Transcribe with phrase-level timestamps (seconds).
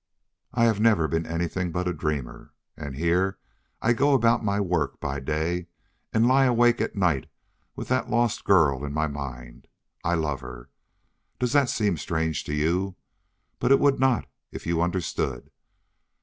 [0.51, 2.53] I have never been anything but a dreamer.
[2.75, 3.37] And here
[3.83, 5.67] I go about my work by day
[6.11, 7.29] and lie awake at night
[7.75, 9.67] with that lost girl in my mind....
[10.03, 10.71] I love her.
[11.37, 12.95] Does that seem strange to you?
[13.59, 15.51] But it would not if you understood.